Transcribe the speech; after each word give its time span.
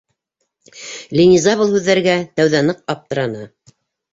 Линиза 1.19 1.53
был 1.61 1.71
һүҙҙәргә 1.75 2.17
тәүҙә 2.41 2.63
ныҡ 2.71 2.83
аптыраны. 2.95 3.45